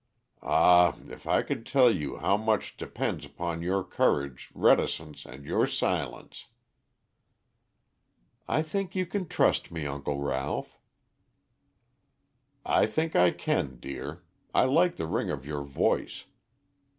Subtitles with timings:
[0.41, 5.67] Ah, if I could tell you how much depends upon your courage, reticence, and your
[5.67, 6.47] silence!"
[8.47, 10.79] "I think you can trust me, Uncle Ralph."
[12.65, 14.23] "I think I can, dear.
[14.55, 16.25] I like the ring of your voice.